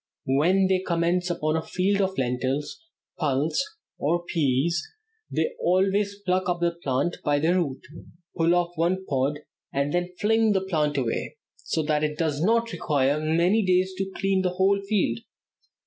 [0.25, 2.81] When they commence upon a field of lentils,
[3.19, 3.63] pulse,
[3.99, 4.81] or peas,
[5.29, 7.85] they always pluck up the plant by the root,
[8.35, 9.41] pull off one pod,
[9.71, 14.09] and then fling the plant away, so that it does not require many days to
[14.19, 15.19] clear a whole field.